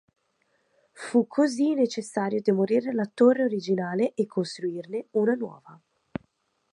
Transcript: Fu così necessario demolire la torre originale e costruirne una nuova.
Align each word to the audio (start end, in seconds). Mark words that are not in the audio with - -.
Fu 0.93 1.27
così 1.27 1.75
necessario 1.75 2.41
demolire 2.41 2.91
la 2.91 3.05
torre 3.05 3.43
originale 3.43 4.13
e 4.15 4.25
costruirne 4.25 5.09
una 5.11 5.35
nuova. 5.35 5.79